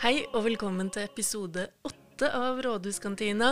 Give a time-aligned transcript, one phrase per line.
[0.00, 3.50] Hei og velkommen til episode åtte av Rådhuskantina.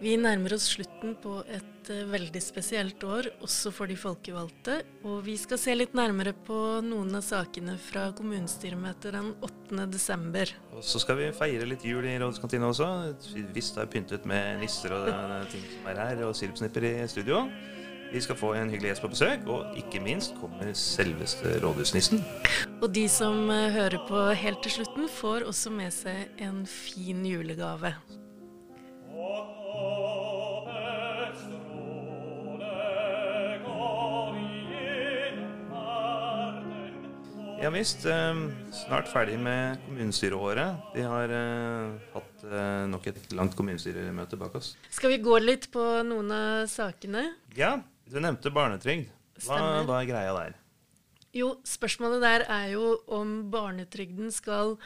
[0.00, 4.78] Vi nærmer oss slutten på et eh, veldig spesielt år, også for de folkevalgte.
[5.04, 6.56] Og vi skal se litt nærmere på
[6.88, 9.84] noen av sakene fra kommunestyremøtet den 8.
[9.92, 10.54] desember.
[10.72, 12.88] Og så skal vi feire litt jul i Rådhuskantina også.
[13.52, 15.12] Visst er pyntet med nisser og
[15.52, 17.44] ting som er her, og sirupsnipper i studio.
[18.14, 22.24] Vi skal få en hyggelig gjest på besøk, og ikke minst kommer selveste rådhusnissen.
[22.84, 27.22] Og de som eh, hører på helt til slutten, får også med seg en fin
[27.24, 27.94] julegave.
[37.62, 38.04] Ja visst.
[38.04, 38.42] Eh,
[38.84, 40.90] snart ferdig med kommunestyreåret.
[40.92, 44.74] Vi har eh, hatt eh, nok et langt kommunestyremøte bak oss.
[44.92, 47.30] Skal vi gå litt på noen av sakene?
[47.56, 47.78] Ja,
[48.12, 49.08] du nevnte barnetrygd.
[49.46, 50.60] Hva, hva er greia der?
[51.34, 54.76] Jo, spørsmålet der er jo om barnetrygden skal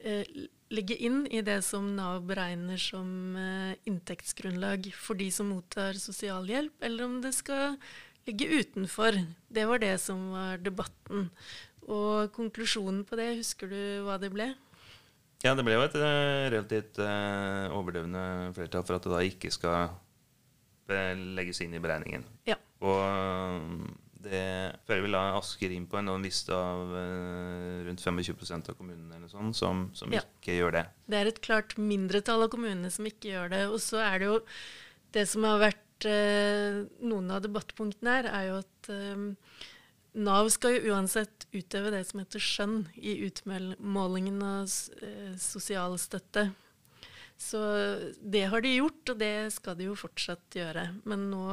[0.00, 0.24] eh,
[0.72, 6.78] ligge inn i det som Nav beregner som eh, inntektsgrunnlag for de som mottar sosialhjelp,
[6.80, 7.76] eller om det skal
[8.26, 9.18] ligge utenfor.
[9.52, 11.28] Det var det som var debatten.
[11.90, 14.52] Og konklusjonen på det, husker du hva det ble?
[15.42, 19.50] Ja, det ble jo et eh, relativt eh, overdøvende flertall for at det da ikke
[19.52, 19.98] skal
[21.36, 22.24] legges inn i beregningen.
[22.46, 22.56] Ja.
[22.84, 23.60] Og eh,
[24.24, 24.42] det
[24.86, 29.18] fører vel da Asker inn på en sånn liste av eh, rundt 25% av kommunene
[29.18, 30.22] eller sånn, som, som Ja.
[30.22, 30.84] ikke gjør det.
[31.10, 33.62] Det er et klart mindretall av kommunene som ikke gjør det.
[33.72, 34.40] Og så er det jo
[35.12, 39.26] Det som har vært eh, noen av debattpunktene her, er jo at eh,
[40.14, 44.66] Nav skal jo uansett utøve det som heter skjønn i utmålingen av
[45.04, 46.50] eh, sosialstøtte.
[47.42, 47.58] Så
[48.22, 50.84] det har de gjort, og det skal de jo fortsatt gjøre.
[51.08, 51.46] Men nå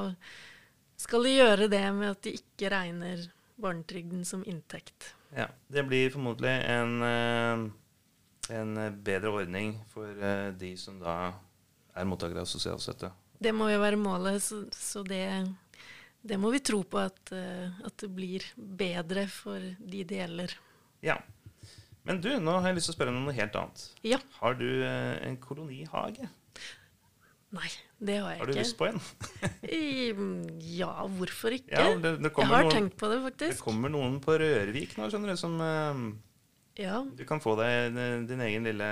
[0.99, 3.27] skal de gjøre det med at de ikke regner
[3.59, 5.13] barnetrygden som inntekt.
[5.35, 11.33] Ja, Det blir formodentlig en, eh, en bedre ordning for eh, de som da
[11.95, 13.11] er mottakere av sosialstøtte.
[13.39, 15.23] Det må jo være målet, så, så det,
[16.21, 20.57] det må vi tro på at, eh, at det blir bedre for de det gjelder.
[21.05, 21.19] Ja.
[22.03, 23.85] Men du, nå har jeg lyst til å spørre om noe helt annet.
[24.07, 24.19] Ja.
[24.39, 26.27] Har du en kolonihage?
[27.49, 28.45] Nei, det har jeg ikke.
[28.45, 28.63] Har du ikke.
[28.63, 28.99] lyst på en?
[30.77, 31.69] Ja, hvorfor ikke?
[31.73, 33.55] Ja, det, det jeg har noen, tenkt på det, faktisk.
[33.55, 36.03] det kommer noen på Rørvik nå, skjønner du, som uh,
[36.77, 37.97] Ja, Du kan få deg
[38.29, 38.89] din, egen lille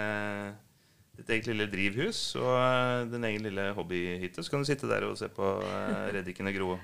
[1.17, 4.41] ditt eget lille drivhus og uh, din egen lille hobbyhytte.
[4.41, 6.75] Så kan du sitte der og se på uh, reddikene gro.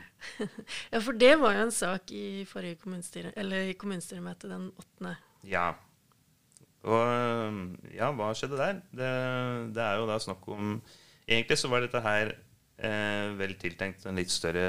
[0.94, 5.18] ja, for det var jo en sak i forrige kommunestyre, eller i kommunestyremøtet den åttende.
[5.50, 5.72] Ja.
[6.84, 7.60] Og eh,
[7.96, 8.82] ja, hva skjedde der?
[8.92, 9.12] Det,
[9.76, 10.76] det er jo da snakk om
[11.28, 14.66] Egentlig så var dette her eh, vel tiltenkt en litt større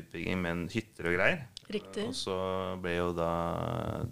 [0.00, 1.44] utbygging med en hytter og greier.
[1.72, 2.08] Riktig.
[2.08, 2.38] Og så
[2.82, 3.32] ble jo da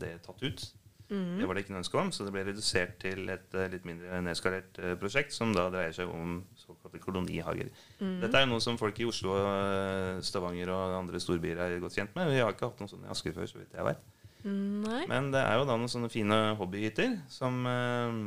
[0.00, 0.68] det tatt ut.
[1.10, 1.40] Mm.
[1.40, 3.86] Det var det ikke noe ønske om, så det ble redusert til et eh, litt
[3.88, 7.72] mindre nedskalert eh, prosjekt, som da dreier seg om såkalte kolonihager.
[7.98, 8.20] Mm.
[8.22, 11.98] Dette er jo noe som folk i Oslo, eh, Stavanger og andre storbyer er godt
[11.98, 12.30] kjent med.
[12.30, 14.06] Vi har ikke hatt noe sånt i Asker før, så vidt jeg vet.
[14.46, 15.02] Nei.
[15.10, 18.22] Men det er jo da noen sånne fine hobbyhytter som eh,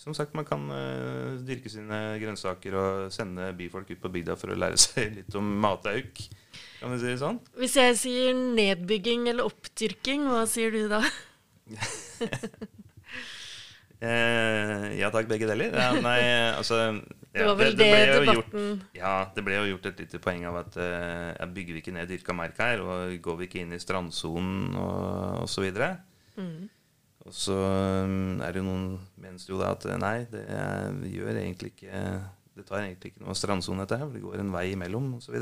[0.00, 4.54] som sagt, man kan uh, dyrke sine grønnsaker og sende byfolk ut på bygda for
[4.54, 6.22] å lære seg litt om matauk.
[6.80, 7.40] Kan vi si det sånn?
[7.60, 11.04] Hvis jeg sier nedbygging eller oppdyrking, hva sier du da?
[14.00, 15.74] Eh, ja takk, begge deler.
[15.76, 16.20] Ja, nei,
[16.56, 16.78] altså
[17.34, 20.20] Det var vel det, det, det debatten gjort, Ja, det ble jo gjort et lite
[20.24, 23.48] poeng av at uh, ja, bygger vi ikke ned dyrka mark her, og går vi
[23.50, 25.68] ikke inn i strandsonen og osv.
[26.40, 26.70] Mhm.
[27.28, 27.54] Og så
[28.06, 28.84] um, er det jo noen
[29.20, 30.44] mener jo da at eh, nei, det
[31.12, 32.04] gjør egentlig ikke
[32.56, 34.06] Det tar egentlig ikke noe strandsone, dette her.
[34.08, 35.36] for Det går en vei imellom, osv.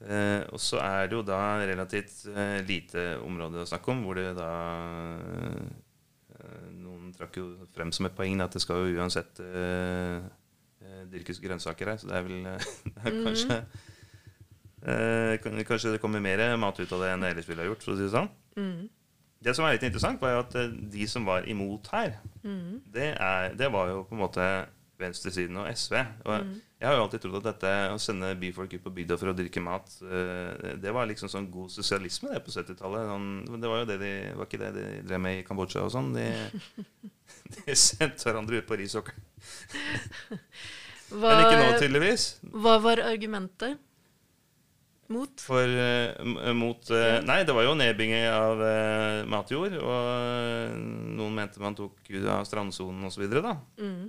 [0.00, 4.16] Eh, og så er det jo da relativt eh, lite område å snakke om, hvor
[4.18, 4.50] det da
[5.20, 5.70] eh,
[6.80, 10.22] Noen trakk jo frem som et poeng at det skal jo uansett eh,
[10.80, 12.46] eh, dyrkes grønnsaker her, så det er vel
[13.04, 13.58] er kanskje
[14.88, 15.34] eh,
[15.68, 17.92] Kanskje det kommer mer mat ut av det enn det ellers ville ha gjort, for
[17.92, 18.32] å si det sånn.
[18.56, 18.88] Mhm.
[19.40, 22.82] Det som er litt interessant, var jo at eh, de som var imot her, mm.
[22.92, 24.48] det, er, det var jo på en måte
[25.00, 25.96] venstresiden og SV.
[26.28, 26.34] Og
[26.80, 29.36] jeg har jo alltid trodd at dette å sende byfolk ut på bygda for å
[29.36, 33.08] drikke mat, eh, det var liksom sånn god sosialisme det på 70-tallet.
[33.14, 35.94] Sånn, det var jo det de, var ikke det de drev med i Kambodsja og
[35.96, 36.12] sånn.
[36.16, 36.28] De,
[37.56, 39.28] de sendte hverandre ut på risåkeren.
[41.10, 42.26] Men ikke nå, tydeligvis.
[42.54, 43.80] hva var argumentet
[45.12, 45.42] mot?
[45.42, 49.76] For uh, mot uh, Nei, det var jo nedbygging av uh, matjord.
[49.80, 50.78] Og
[51.18, 53.26] noen mente man tok ut av strandsonen osv.
[53.34, 53.58] da.
[53.80, 54.08] Mhm.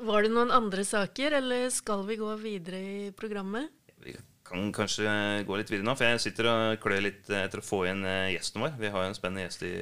[0.00, 3.68] Var det noen andre saker, eller skal vi gå videre i programmet?
[4.00, 4.14] Vi
[4.48, 5.04] kan kanskje
[5.44, 8.00] gå litt videre nå, for jeg sitter og klør litt etter å få inn
[8.32, 8.78] gjesten vår.
[8.80, 9.74] Vi har jo en spennende gjest i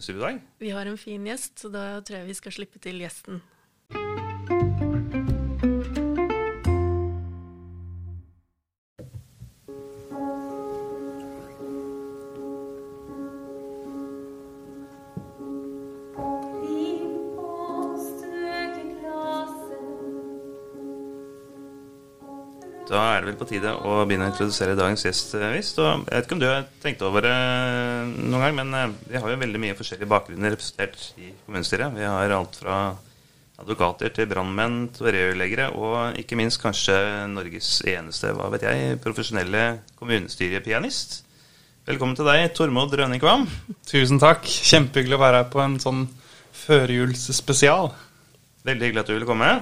[0.00, 0.40] studio i dag.
[0.64, 3.44] Vi har en fin gjest, så da tror jeg vi skal slippe til gjesten.
[23.30, 25.34] Vel på tide å begynne å introdusere dagens gjest.
[25.38, 25.78] Eh, visst.
[25.82, 27.36] Og jeg vet ikke om du har tenkt over det
[28.16, 31.94] noen gang, men eh, vi har jo veldig mye forskjellige bakgrunner representert i kommunestyret.
[31.96, 32.80] Vi har alt fra
[33.60, 36.96] advokater til brannmenn til rørleggere, og ikke minst kanskje
[37.28, 39.64] Norges eneste, hva vet jeg, profesjonelle
[40.00, 41.20] kommunestyrepianist.
[41.88, 43.46] Velkommen til deg, Tormod Rønning Kvam.
[43.88, 44.46] Tusen takk.
[44.46, 46.06] Kjempehyggelig å være her på en sånn
[46.66, 47.92] førjulsspesial.
[48.68, 49.52] Veldig hyggelig at du ville komme.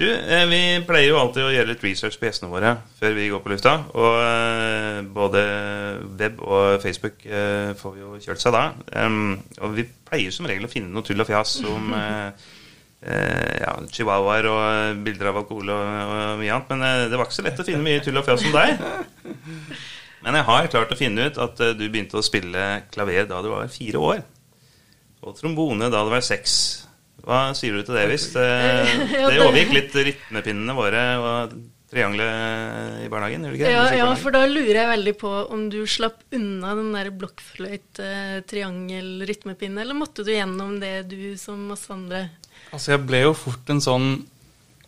[0.00, 3.26] Du, eh, Vi pleier jo alltid å gjøre litt research på gjestene våre før vi
[3.28, 3.74] går på lufta.
[3.92, 5.42] Og eh, både
[6.16, 8.62] web og Facebook eh, får vi jo kjørt seg da.
[9.60, 11.92] Og vi pleier som regel å finne noe tull og fjas om
[13.60, 15.94] ja, chihuahuaer og bilder av alkohol og
[16.40, 16.72] mye annet.
[16.72, 18.80] Men det var ikke så lett å finne mye tull og fjas om deg.
[20.24, 23.52] Men jeg har klart å finne ut at du begynte å spille klaver da du
[23.52, 24.28] var fire år.
[25.28, 26.86] Og trombone da du var seks.
[27.26, 28.26] Hva sier du til det, hvis?
[28.34, 28.46] Det,
[29.16, 31.34] det overgikk litt rytmepinnene våre og
[31.90, 33.44] triangelet i barnehagen?
[33.44, 33.74] gjør det ikke?
[33.74, 39.78] Ja, ja, for da lurer jeg veldig på om du slapp unna den der blokkfløyt-triangel-rytmepinne,
[39.82, 42.20] eller måtte du gjennom det, du som oss andre?
[42.70, 44.08] Altså, jeg ble jo fort en sånn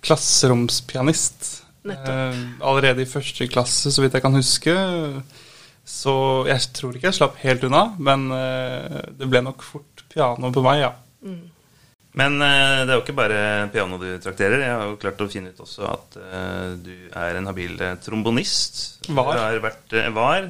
[0.03, 1.41] klasseromspianist.
[1.83, 4.75] Eh, allerede i første klasse, så vidt jeg kan huske.
[5.83, 6.15] Så
[6.47, 10.63] jeg tror ikke jeg slapp helt unna, men eh, det ble nok fort piano på
[10.63, 10.93] meg, ja.
[11.27, 11.51] Mm.
[12.19, 13.37] Men uh, det er jo ikke bare
[13.73, 14.61] piano du trakterer.
[14.61, 17.95] Jeg har jo klart å finne ut også at uh, du er en habil uh,
[18.05, 18.81] trombonist.
[19.09, 19.41] Var.
[19.65, 20.49] Vært, var.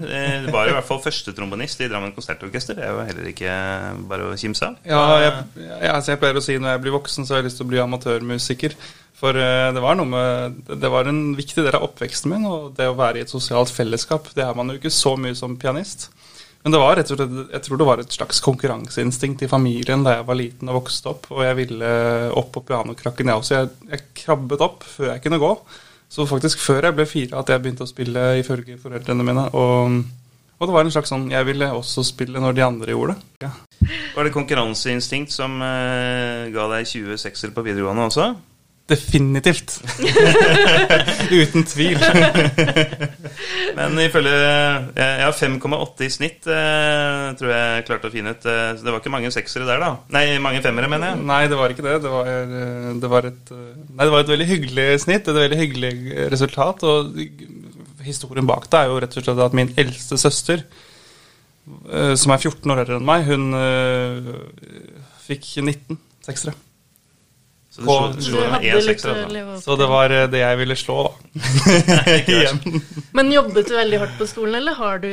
[0.51, 2.77] var i hvert fall første trombonist i Drammen konsertorkester.
[2.79, 3.55] Det er jo heller ikke
[4.11, 4.81] bare å kimse av.
[4.89, 7.51] Ja, jeg, jeg, altså jeg, pleier å si når jeg blir voksen, så har jeg
[7.51, 8.77] lyst til å bli amatørmusiker.
[9.23, 12.91] For det var noe med Det var en viktig del av oppveksten min, og det
[12.91, 14.33] å være i et sosialt fellesskap.
[14.35, 16.09] Det er man jo ikke så mye som pianist.
[16.63, 20.05] Men det var rett og slett, jeg tror det var et slags konkurranseinstinkt i familien
[20.07, 21.27] da jeg var liten og vokste opp.
[21.35, 21.95] Og jeg ville
[22.39, 23.57] opp på pianokrakken, jeg også.
[23.57, 25.51] Jeg, jeg krabbet opp før jeg kunne gå.
[26.13, 29.49] Så faktisk før jeg ble fire at jeg begynte å spille ifølge foreldrene mine.
[29.57, 29.99] Og,
[30.59, 33.49] og, det var en slags sånn Jeg ville også spille når de andre gjorde det.
[33.49, 33.53] Ja.
[34.15, 38.29] Var det konkurranseinstinkt som uh, ga deg 20 sekser på videregående også?
[38.91, 39.77] Definitivt.
[41.31, 42.01] Uten tvil.
[43.79, 48.43] Men ifølge Jeg har 5,8 i snitt, eh, tror jeg klarte å finne ut.
[48.43, 49.93] Eh, så det var ikke mange seksere der, da.
[50.15, 51.23] Nei, mange femmere, mener jeg.
[51.31, 52.01] Nei, det var ikke det.
[52.03, 55.31] Det var, eh, det var, et, nei, det var et veldig hyggelig snitt.
[55.31, 55.95] Et veldig hyggelig
[56.35, 56.83] resultat.
[56.83, 57.23] Og
[58.03, 60.67] historien bak det er jo rett og slett at min eldste søster,
[62.19, 63.55] som er 14 år eldre enn meg, hun
[65.23, 66.57] fikk 19 seksere.
[67.73, 69.23] Så du slo, slo med én sekser?
[69.25, 69.61] Altså.
[69.65, 71.13] Så det var eh, det jeg ville slå, da.
[73.17, 75.09] Men jobbet du veldig hardt på skolen, eller har du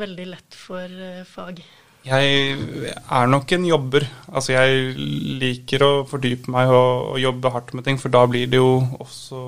[0.00, 1.60] veldig lett for uh, fag?
[2.08, 2.56] Jeg
[2.98, 4.08] er nok en jobber.
[4.26, 4.96] Altså jeg
[5.38, 8.80] liker å fordype meg og, og jobbe hardt med ting, for da blir det jo
[8.98, 9.44] også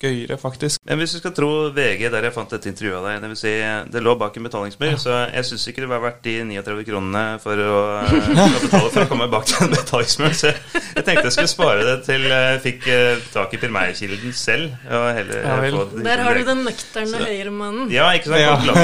[0.00, 0.80] gøyere, faktisk.
[0.88, 3.40] Men hvis du skal tro VG, der jeg fant dette intervjuet av deg, det vil
[3.40, 3.52] si,
[3.94, 5.00] det lå bak en betalingsmur, ja.
[5.00, 9.02] så jeg syns ikke det var verdt de 39 kronene for å, å betale for
[9.04, 10.38] å komme bak til en betalingsmur.
[10.40, 14.74] Så jeg tenkte jeg skulle spare det til jeg fikk eh, tak i primærkilden selv.
[14.90, 17.92] Heller, ja, der har du den nøkterne høyremannen.
[17.94, 18.74] Ja, ikke sant?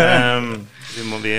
[0.00, 0.36] Ja.
[0.38, 0.52] Um,
[0.94, 1.34] vi, må, vi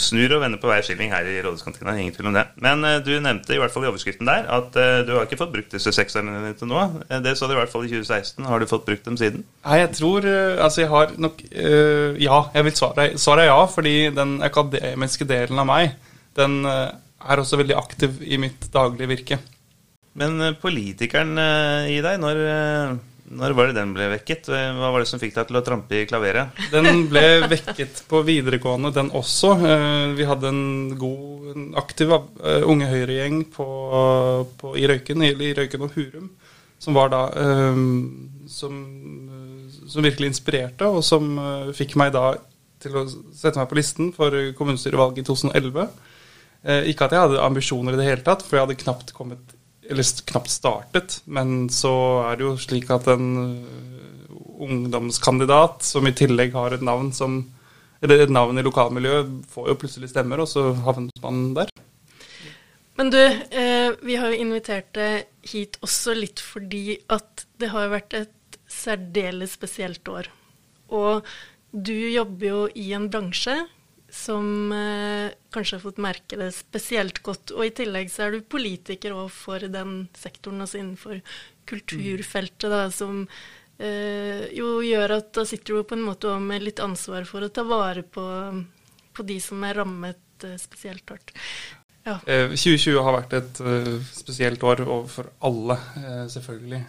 [0.00, 1.94] snur og vender på hver skilling her i Rådhuskantina.
[2.00, 2.44] Ingen tvil om det.
[2.62, 5.38] Men uh, du nevnte i hvert fall i overskriften der at uh, du har ikke
[5.40, 6.82] fått brukt disse sekserne dine til nå.
[7.06, 8.46] Uh, det sa du i hvert fall i 2016.
[8.50, 9.46] Har du fått brukt dem siden?
[9.66, 13.58] Nei, jeg tror Altså, jeg har nok Ja, jeg vil svare, svare ja.
[13.70, 15.96] Fordi den akademiske delen av meg,
[16.38, 19.38] den er også veldig aktiv i mitt daglige virke.
[20.16, 21.36] Men politikeren
[21.92, 22.40] i deg, når
[23.26, 24.48] når var det den ble vekket?
[24.52, 26.58] Hva var det som fikk deg til å trampe i klaveret?
[26.70, 29.50] Den ble vekket på videregående, den også.
[29.66, 31.48] Eh, vi hadde en god,
[31.80, 36.30] aktiv eh, Unge Høyre-gjeng i Røyken, i Røyken og Hurum,
[36.82, 37.82] som var da eh,
[38.52, 38.78] som,
[39.82, 41.34] som, virkelig inspirerte, og som
[41.74, 42.36] fikk meg da
[42.82, 45.90] til å sette meg på listen for kommunestyrevalget i 2011.
[46.92, 49.55] Ikke at jeg hadde ambisjoner i det hele tatt, for jeg hadde knapt kommet
[49.90, 51.92] eller knapt startet, men så
[52.26, 57.42] er det jo slik at en uh, ungdomskandidat som i tillegg har et navn som
[58.04, 61.70] et navn i lokalmiljøet, får jo plutselig stemmer, og så havnet man der.
[62.96, 67.92] Men du, eh, vi har jo invitert deg hit også litt fordi at det har
[67.92, 70.30] vært et særdeles spesielt år.
[70.88, 71.26] Og
[71.72, 73.56] du jobber jo i en bransje
[74.16, 77.52] som eh, kanskje har fått merke det spesielt godt.
[77.56, 81.20] Og i tillegg så er du politiker òg for den sektoren, altså innenfor
[81.68, 83.24] kulturfeltet, da, som
[83.78, 87.52] eh, jo gjør at da sitter du på en måte med litt ansvar for å
[87.52, 88.26] ta vare på,
[89.12, 91.34] på de som er rammet eh, spesielt hardt.
[92.06, 92.20] Ja.
[92.22, 96.84] 2020 eh, har vært et uh, spesielt år for alle, uh, selvfølgelig.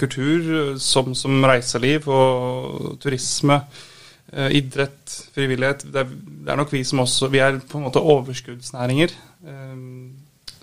[0.00, 0.46] Kultur
[0.80, 3.93] som, som, reiseliv og turisme Eh,
[4.34, 5.86] idrett, frivillighet.
[5.94, 9.14] Det er, det er, nok vi som også Vi er på en måte overskuddsnæringer.
[9.46, 9.82] Eh,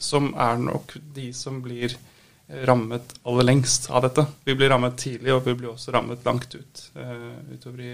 [0.01, 1.96] som er nok de som blir
[2.68, 4.25] rammet aller lengst av dette.
[4.44, 7.94] Vi blir rammet tidlig, og vi blir også rammet langt ut uh, utover i,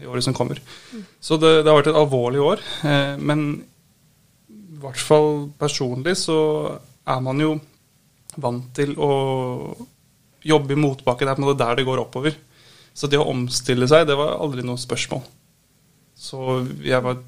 [0.00, 0.58] i, året som kommer.
[0.90, 1.04] Mm.
[1.20, 2.64] Så det, det, har vært et alvorlig år.
[2.82, 3.44] Uh, men
[4.50, 6.38] i hvert fall personlig så
[7.06, 7.52] er man jo
[8.40, 9.12] vant til å
[10.44, 11.24] jobbe i motbakke.
[11.24, 12.36] Det er på en måte der det går oppover.
[12.94, 15.24] Så det å omstille seg, det var aldri noe spørsmål.
[16.14, 17.18] Så jeg var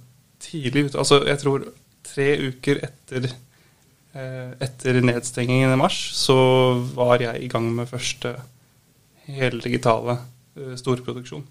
[0.43, 1.01] tidlig ute.
[1.03, 1.67] Altså, jeg tror
[2.07, 3.27] tre uker etter,
[4.15, 6.37] eh, etter nedstengingen i mars, så
[6.95, 8.37] var jeg i gang med første
[9.27, 10.21] heldigitale
[10.57, 11.45] eh, storproduksjon.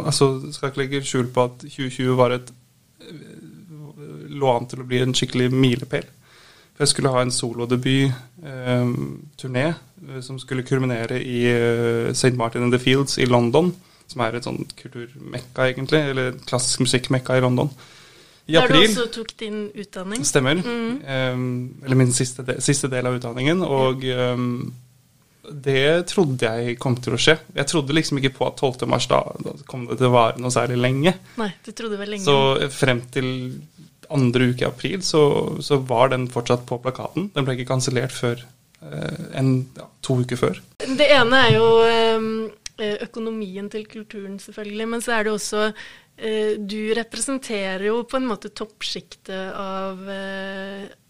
[0.00, 2.52] Altså, skal ikke legge skjul på at 2020 var et
[3.04, 3.36] eh,
[4.38, 6.08] lå an til å bli en skikkelig milepæl.
[6.78, 9.78] For jeg skulle ha en solodebut-turné eh,
[10.14, 12.38] eh, som skulle kulminere i eh, St.
[12.38, 13.74] Martin in the Fields i London.
[14.06, 15.98] Som er et sånn kulturmekka, egentlig.
[16.12, 17.66] Eller klassisk musikkmekka i London.
[18.46, 20.22] I Der april, du også tok din utdanning?
[20.24, 20.62] Stemmer.
[20.62, 21.02] Mm.
[21.02, 21.34] Eh,
[21.88, 23.58] eller min siste del, siste del, av utdanningen.
[23.66, 24.70] Og um,
[25.50, 27.42] det trodde jeg kom til å skje.
[27.58, 28.86] Jeg trodde liksom ikke på at 12.
[28.86, 31.18] mars da, da kom det til å vare noe særlig lenge.
[31.42, 32.30] Nei, du trodde vel lenge.
[32.30, 33.58] Så frem til
[34.14, 35.22] andre uke i april så,
[35.64, 37.30] så, var den fortsatt på plakaten.
[37.34, 38.42] Den ble ikke kansellert før
[38.82, 40.60] eh, en, ja, to uker før.
[40.82, 44.90] Det ene er jo eh, økonomien til kulturen, selvfølgelig.
[44.94, 50.00] Men så er det også eh, Du representerer jo på en måte toppsjiktet av,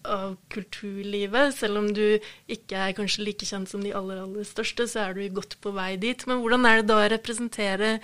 [0.09, 1.55] av kulturlivet.
[1.59, 2.19] Selv om du
[2.50, 5.75] ikke er kanskje like kjent som de aller, aller største, så er du godt på
[5.76, 6.26] vei dit.
[6.31, 7.99] Men hvordan er det da å representere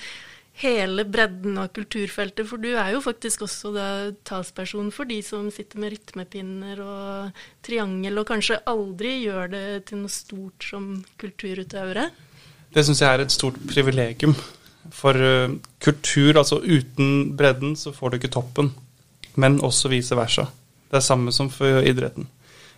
[0.62, 2.46] hele bredden av kulturfeltet.
[2.48, 3.86] For du er jo faktisk også da
[4.26, 10.04] talsperson for de som sitter med rytmepinner og triangel, og kanskje aldri gjør det til
[10.04, 12.08] noe stort som kulturutøvere.
[12.74, 14.34] Det syns jeg er et stort privilegium.
[14.94, 18.72] For uh, kultur, altså uten bredden, så får du ikke toppen.
[19.40, 20.46] Men også vice versa.
[20.90, 22.28] Det er samme som for idretten.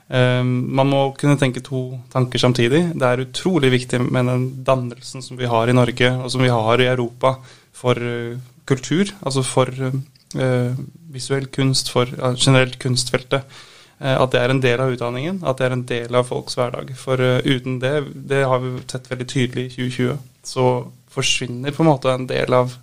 [0.07, 2.85] Um, man må kunne tenke to tanker samtidig.
[2.95, 6.53] Det er utrolig viktig med den dannelsen som vi har i Norge, og som vi
[6.53, 7.35] har i Europa,
[7.77, 8.37] for uh,
[8.69, 10.77] kultur, altså for uh,
[11.13, 13.59] visuell kunst, for generelt kunstfeltet.
[13.97, 16.91] At det er en del av utdanningen, at det er en del av folks hverdag.
[17.01, 17.95] For uten det,
[18.29, 20.65] det har vi sett veldig tydelig i 2020, så
[21.09, 22.75] forsvinner på en måte en del av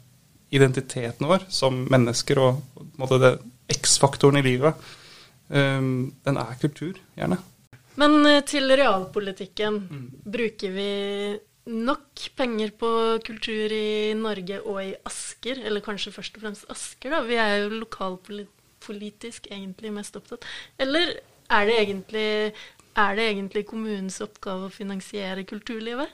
[0.49, 3.31] identiteten vår som mennesker og på en måte det
[3.75, 4.89] X-faktoren i livet.
[5.53, 7.37] Um, den er kultur, gjerne.
[8.01, 8.17] Men
[8.49, 9.79] til realpolitikken.
[9.85, 10.05] Mm.
[10.33, 10.89] Bruker vi
[11.69, 12.89] nok penger på
[13.25, 17.21] kultur i Norge og i Asker, eller kanskje først og fremst Asker, da.
[17.27, 20.47] Vi er jo lokalpolitisk egentlig mest opptatt.
[20.81, 21.15] Eller
[21.53, 22.31] er det egentlig,
[22.99, 26.11] er det egentlig kommunens oppgave å finansiere kulturlivet?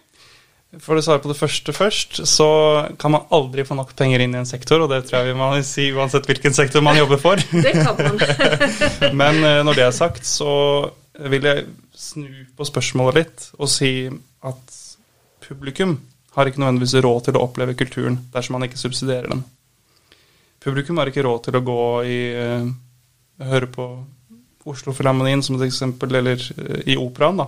[0.77, 2.48] For å svare på det første først, så
[3.01, 5.39] kan man aldri få nok penger inn i en sektor, og det tror jeg vi
[5.39, 7.41] må si uansett hvilken sektor man jobber for.
[7.65, 8.22] Det kan man.
[9.24, 10.51] Men eh, når det er sagt, så
[11.25, 11.65] vil jeg
[11.98, 13.91] snu på spørsmålet litt og si
[14.46, 14.77] at
[15.50, 15.98] publikum
[16.36, 19.41] har ikke nødvendigvis råd til å oppleve kulturen dersom man ikke subsidierer den.
[20.63, 22.70] Publikum har ikke råd til å gå i uh,
[23.50, 23.88] høre på
[24.70, 27.48] Oslo-filharmonien som et eksempel, eller uh, i operaen, da,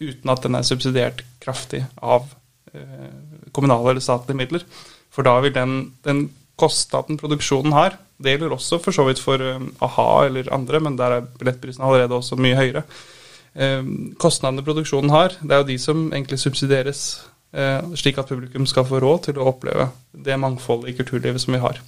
[0.00, 3.12] uten at den er subsidiert kraftig av uh,
[3.54, 4.66] kommunale eller statlige midler.
[5.12, 6.26] For da vil den, den
[6.58, 11.20] kostnaden produksjonen har, det gjelder også for så vidt for a-ha eller andre, men der
[11.20, 12.82] er billettprisen allerede også mye høyere.
[13.58, 13.82] Eh,
[14.22, 17.02] kostnadene produksjonen har, det er jo de som egentlig subsidieres,
[17.52, 21.56] eh, slik at publikum skal få råd til å oppleve det mangfoldet i kulturlivet som
[21.56, 21.80] vi har.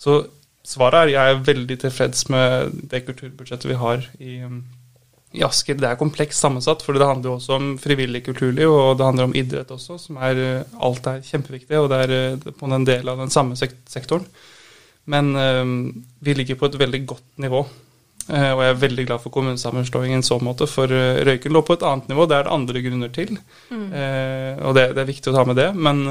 [0.00, 0.22] Så
[0.64, 4.38] svaret er jeg er veldig tilfreds med det kulturbudsjettet vi har i,
[5.36, 5.76] i Asker.
[5.76, 9.28] Det er komplekst sammensatt, for det handler jo også om frivillig kulturliv, og det handler
[9.28, 13.20] om idrett også, som er Alt er kjempeviktig, og det er på en del av
[13.20, 14.24] den samme sektoren.
[15.08, 15.32] Men
[16.20, 17.66] vi ligger på et veldig godt nivå.
[18.28, 21.62] Eh, og jeg er veldig glad for kommunesammenslåingen i så måte, for eh, Røyken lå
[21.64, 22.26] på et annet nivå.
[22.28, 23.36] Det er det andre grunner til,
[23.70, 23.86] mm.
[23.88, 25.68] eh, og det, det, er viktig å ta med det.
[25.74, 26.02] Men,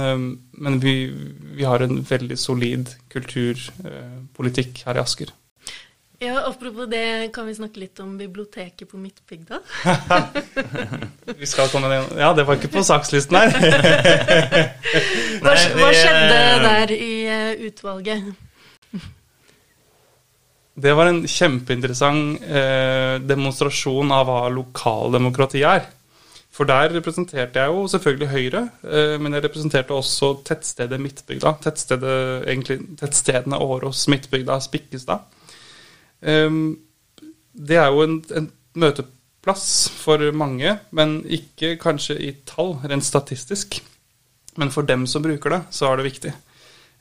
[0.58, 0.96] men vi,
[1.54, 5.36] vi, har en veldig solid kulturpolitikk her i Asker.
[6.18, 9.60] Ja, Apropos det, kan vi snakke litt om biblioteket på Midtbygda?
[11.38, 12.08] Vi skal komme ned.
[12.18, 13.54] Ja, det var ikke på sakslisten her.
[15.44, 17.14] Hva, hva skjedde der i
[17.68, 18.47] utvalget?
[20.77, 25.88] Det var en kjempeinteressant eh, demonstrasjon av hva lokaldemokrati er.
[26.53, 31.55] For der representerte jeg jo selvfølgelig Høyre, eh, men jeg representerte også tettstedet Midtbygda.
[31.65, 32.13] Tettstedet,
[32.50, 35.25] egentlig, tettstedene Årås, Midtbygda, Spikkestad.
[36.22, 36.62] Eh,
[37.57, 39.67] det er jo en, en møteplass
[39.98, 43.79] for mange, men ikke kanskje i tall, rent statistisk.
[44.57, 46.34] Men for dem som bruker det, så er det viktig.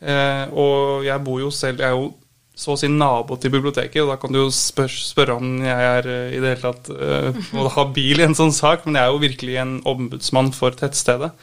[0.01, 2.11] Eh, og jeg bor jo selv Jeg er jo
[2.57, 5.89] så å si nabo til biblioteket, og da kan du jo spør, spørre om jeg
[5.91, 8.97] er eh, i det hele tatt eh, må ha bil i en sånn sak, men
[8.97, 11.35] jeg er jo virkelig en ombudsmann for tettstedet.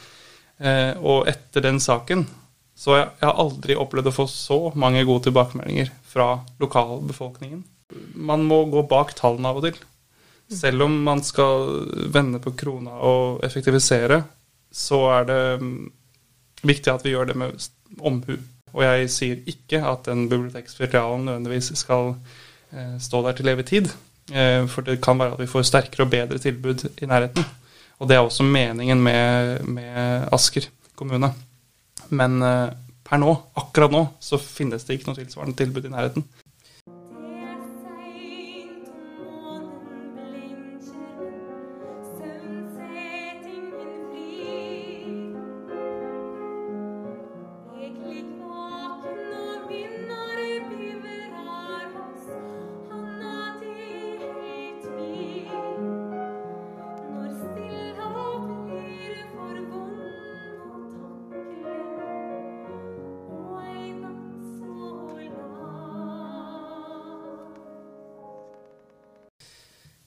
[0.58, 2.26] Eh, og etter den saken
[2.74, 6.28] så jeg, jeg har aldri opplevd å få så mange gode tilbakemeldinger fra
[6.62, 7.62] lokalbefolkningen.
[8.18, 9.78] Man må gå bak tallene av og til.
[10.50, 11.68] Selv om man skal
[12.12, 14.24] vende på krona og effektivisere,
[14.74, 15.78] så er det mm,
[16.66, 17.68] viktig at vi gjør det med
[18.02, 18.34] omhu.
[18.74, 22.14] Og jeg sier ikke at den biblioteksfilialen nødvendigvis skal
[22.74, 23.90] eh, stå der til evig tid.
[24.32, 27.44] Eh, for det kan være at vi får sterkere og bedre tilbud i nærheten.
[27.98, 30.66] Og det er også meningen med, med Asker
[30.96, 31.30] kommune.
[32.10, 32.72] Men eh,
[33.04, 36.26] per nå, akkurat nå, så finnes det ikke noe tilsvarende tilbud i nærheten.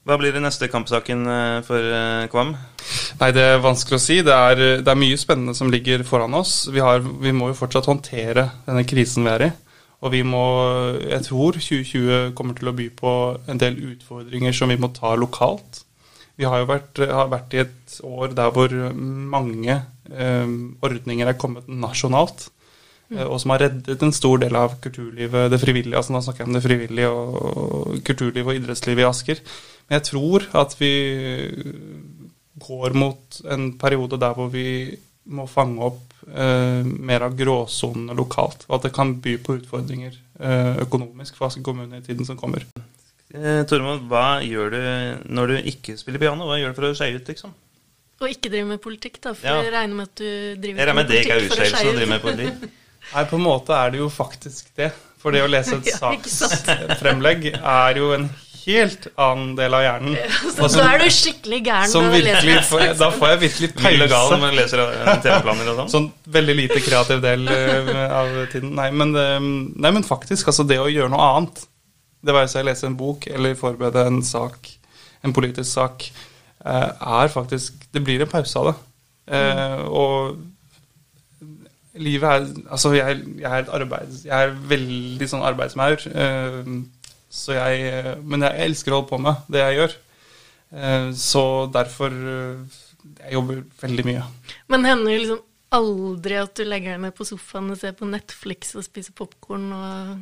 [0.08, 2.54] Hva blir det neste kampsaken eh, for eh, Kvam?
[3.20, 4.22] Nei, det er vanskelig å si.
[4.24, 6.62] Det er, det er mye spennende som ligger foran oss.
[6.72, 9.52] Vi, har, vi må jo fortsatt håndtere denne krisen vi er i.
[10.00, 10.46] Og vi må,
[11.02, 13.14] jeg tror 2020 kommer til å by på
[13.52, 15.82] en del utfordringer som vi må ta lokalt.
[16.38, 20.52] Vi har jo vært, har vært i et år der hvor mange eh,
[20.88, 22.48] ordninger er kommet nasjonalt.
[23.08, 23.26] Mm.
[23.26, 26.00] Og som har reddet en stor del av kulturlivet, det frivillige.
[26.00, 29.44] altså Nå snakker jeg om det frivillige og, og kulturlivet og idrettslivet i Asker.
[29.88, 30.92] Men jeg tror at vi
[32.58, 34.66] går mot en periode der hvor vi
[35.28, 38.64] må fange opp eh, mer av gråsonene lokalt.
[38.68, 42.38] Og at det kan by på utfordringer eh, økonomisk for Asker kommune i tiden som
[42.40, 42.64] kommer.
[43.32, 44.78] Eh, Tormod, hva gjør du
[45.36, 46.48] når du ikke spiller piano?
[46.48, 47.52] Hva gjør du for å skeie ut, liksom?
[48.18, 49.60] Og ikke drive med politikk, da, for Ja.
[49.62, 50.30] jeg regner med at du
[50.62, 50.78] driver med, med politikk.
[50.78, 52.72] Jeg regner med det ikke er politikk å utskeielse å drive med politikk.
[53.12, 54.90] Nei, på en måte er det jo faktisk det.
[55.18, 58.26] For det å lese et Ja, saksfremlegg er jo en
[58.68, 60.16] helt annen del av hjernen.
[60.52, 63.92] Så da er du skikkelig gæren når du leser virkelig, får, da får jeg virkelig
[64.02, 65.92] legal når jeg leser eh, TV-planer og sånn.
[65.94, 68.74] Sånn veldig lite kreativ del eh, av tiden.
[68.78, 71.64] Nei men, eh, nei, men faktisk, altså det å gjøre noe annet,
[72.24, 74.68] det være seg lese en bok eller forberede en sak,
[75.24, 76.10] en politisk sak,
[76.66, 78.76] eh, er faktisk Det blir en pause av det.
[79.28, 79.82] Mm.
[79.92, 80.38] Og
[82.00, 84.22] livet er Altså, jeg, jeg er et arbeids...
[84.24, 86.00] Jeg er veldig sånn arbeidsmaur.
[86.00, 86.97] Så
[87.52, 89.96] jeg Men jeg elsker å holde på med det jeg gjør.
[90.72, 92.78] Eh, Så derfor eh,
[93.24, 94.24] Jeg jobber veldig mye.
[94.68, 95.44] Men hender det liksom
[95.78, 99.68] aldri at du legger deg ned på sofaen og ser på Netflix og spiser popkorn
[99.76, 100.18] og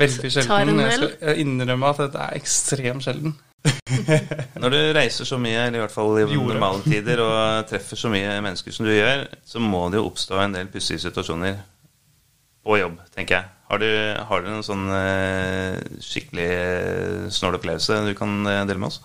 [0.00, 0.80] Veldig tar sjelden.
[0.80, 3.34] en Jeg skal innrømme at dette er ekstremt sjelden.
[4.62, 8.08] Når du reiser så mye, eller i hvert fall i normale tider, og treffer så
[8.12, 11.58] mye mennesker som du gjør, så må det jo oppstå en del pussige situasjoner
[12.64, 13.59] på jobb, tenker jeg.
[13.70, 13.86] Har du,
[14.26, 18.98] har du noen sånn eh, skikkelig eh, snål opplevelse du kan eh, dele med oss?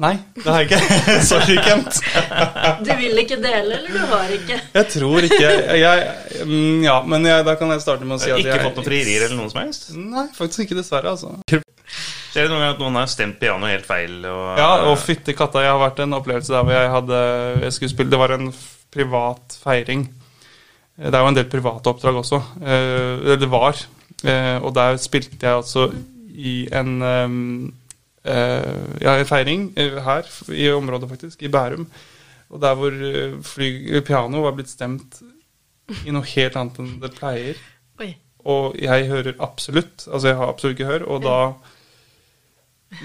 [0.00, 1.16] Nei, det har jeg ikke.
[1.28, 1.98] Sorry, Kent.
[2.86, 4.56] Du vil ikke dele, eller du har ikke?
[4.78, 6.06] Jeg tror ikke jeg,
[6.48, 8.86] mm, Ja, men jeg, da kan jeg starte med å si at ikke fått noen
[8.88, 9.90] frierier eller noe som helst?
[10.00, 11.12] Nei, faktisk ikke, dessverre.
[11.12, 11.34] altså.
[12.30, 14.16] Skjer det noen gang at noen har stemt piano helt feil?
[14.24, 17.20] Og, Ja, og fytti katta, jeg har vært en opplevelse der hvor jeg hadde
[17.66, 18.48] jeg skulle spille, Det var en
[18.94, 20.06] privat feiring.
[21.00, 22.38] Det er jo en del private oppdrag også.
[22.60, 23.78] Eh, eller det var.
[24.20, 25.86] Eh, og der spilte jeg altså
[26.30, 27.72] i en ehm,
[28.24, 31.42] eh, Ja, en feiring her i området, faktisk.
[31.42, 31.86] I Bærum.
[32.50, 32.92] Og der hvor
[33.46, 35.22] fly, piano var blitt stemt
[36.04, 37.56] i noe helt annet enn det pleier.
[38.00, 38.12] Oi.
[38.44, 41.52] Og jeg hører absolutt Altså, jeg har absolutt gehør, og da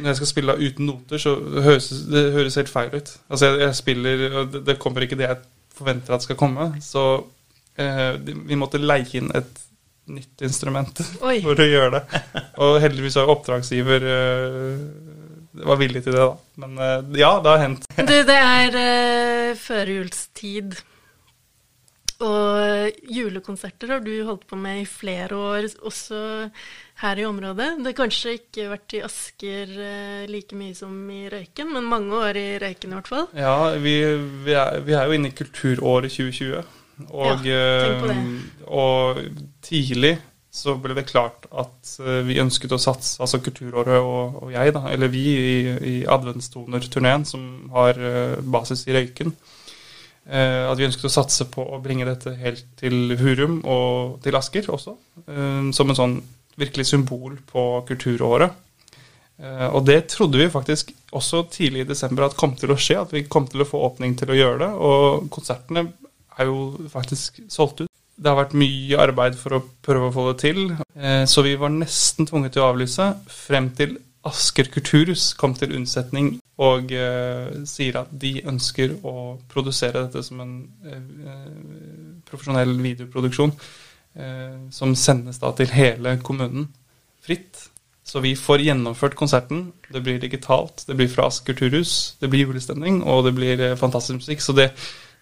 [0.02, 3.18] Når jeg skal spille uten noter, så høres det høres helt feil ut.
[3.30, 5.38] Altså, jeg, jeg spiller og det, det kommer ikke det jeg
[5.76, 6.74] forventer at skal komme.
[6.82, 7.24] Så
[7.76, 9.66] vi måtte leie inn et
[10.06, 11.40] nytt instrument Oi.
[11.44, 12.24] for å gjøre det.
[12.64, 14.82] Og heldigvis var oppdragsgiver eh,
[15.66, 16.34] var villig til det, da.
[16.64, 17.88] Men eh, ja, det har hendt.
[17.96, 20.76] Du, det er uh, førjulstid.
[22.26, 26.20] Og julekonserter har du holdt på med i flere år, også
[27.02, 27.74] her i området.
[27.82, 32.16] Det har kanskje ikke vært i Asker eh, like mye som i Røyken, men mange
[32.16, 33.28] år i Røyken i hvert fall.
[33.36, 33.98] Ja, vi,
[34.46, 36.64] vi, er, vi er jo inne i kulturåret 2020.
[37.10, 37.52] Og, det.
[37.52, 39.20] eh, og
[39.66, 40.16] tidlig
[40.56, 44.72] så ble det klart at eh, vi ønsket å satse, altså Kulturåret og, og jeg,
[44.76, 47.44] da, eller vi i, i Adventstoner-turneen, som
[47.76, 49.36] har eh, basis i Røyken,
[50.26, 54.72] at vi ønsket å satse på å bringe dette helt til Hurum og til Asker
[54.74, 56.16] også, som en sånn
[56.58, 58.56] virkelig symbol på kulturåret.
[59.70, 63.14] Og det trodde vi faktisk også tidlig i desember at kom til å skje, at
[63.14, 64.72] vi kom til å få åpning til å gjøre det.
[64.90, 65.86] Og konsertene
[66.40, 67.92] er jo faktisk solgt ut.
[68.16, 70.60] Det har vært mye arbeid for å prøve å få det til,
[70.96, 75.76] eh, så vi var nesten tvunget til å avlyse frem til Asker kulturhus kom til
[75.78, 80.56] unnsetning og eh, sier at de ønsker å produsere dette som en
[80.88, 83.54] eh, profesjonell videoproduksjon
[84.72, 86.70] som sendes da til hele kommunen
[87.20, 87.66] fritt.
[88.08, 89.74] Så vi får gjennomført konserten.
[89.92, 94.22] Det blir digitalt, det blir fra Asker kulturhus, det blir julestemning, og det blir fantastisk
[94.22, 94.46] musikk.
[94.46, 94.70] Så det,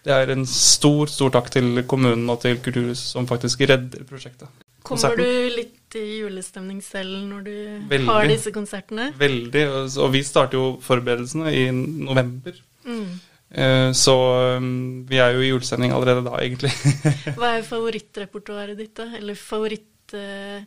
[0.04, 4.48] det er en stor, stor takk til kommunen og til Kulturhuset som faktisk redder prosjektet.
[4.84, 5.24] Kommer du
[5.56, 7.52] litt i julestemning selv når du
[7.88, 8.08] Veldig.
[8.10, 9.06] har disse konsertene?
[9.16, 9.62] Veldig.
[9.96, 12.52] og- vi starter jo forberedelsene i november.
[12.84, 13.06] Mm.
[13.54, 14.12] Eh, Så
[14.58, 16.72] um, vi er jo i julestemning allerede da, egentlig.
[17.38, 19.08] Hva er favorittrepertoaret ditt, da?
[19.16, 19.88] Eller favoritt...
[20.12, 20.64] eh,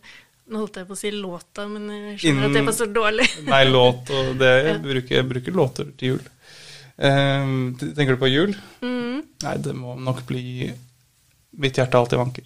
[0.47, 3.25] nå holdt jeg på å si låta, men jeg skjønner at det Innen- passer dårlig.
[3.49, 4.51] Nei, låt og det.
[4.63, 6.21] Jeg bruker, jeg bruker låter til jul.
[6.97, 8.55] Eh, Tenker du på jul?
[8.81, 9.23] Mm.
[9.43, 10.71] Nei, det må nok bli
[11.57, 12.45] Mitt hjerte alltid vanker.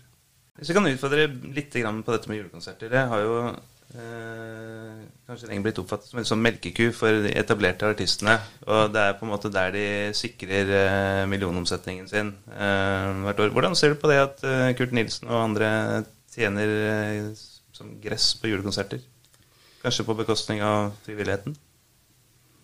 [0.60, 2.92] Hvis vi kan utfordre litt på dette med julekonserter.
[2.92, 7.90] Det har jo eh, kanskje lenge blitt oppfattet som en sånn melkeku for de etablerte
[7.90, 8.38] artistene.
[8.68, 9.86] Og det er på en måte der de
[10.16, 13.56] sikrer eh, millionomsetningen sin eh, hvert år.
[13.56, 15.72] Hvordan ser du på det at eh, Kurt Nilsen og andre
[16.32, 17.44] tjener eh,
[17.76, 19.02] som gress på julekonserter?
[19.82, 21.58] Kanskje på bekostning av frivilligheten?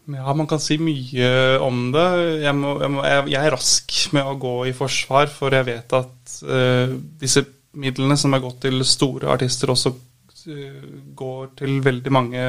[0.08, 2.06] Ja, man kan si mye om det.
[2.40, 5.68] Jeg, må, jeg, må, jeg, jeg er rask med å gå i forsvar, for jeg
[5.68, 7.44] vet at uh, disse
[7.78, 10.86] midlene som er gått til store artister, også uh,
[11.18, 12.46] går til veldig mange